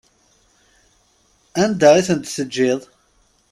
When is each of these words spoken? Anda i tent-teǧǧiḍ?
Anda 1.63 1.89
i 1.99 2.01
tent-teǧǧiḍ? 2.07 2.81